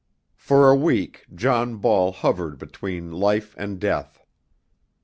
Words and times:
For 0.35 0.71
a 0.71 0.75
week 0.75 1.27
John 1.35 1.75
Ball 1.77 2.11
hovered 2.11 2.57
between 2.57 3.11
life 3.11 3.53
and 3.55 3.79
death. 3.79 4.19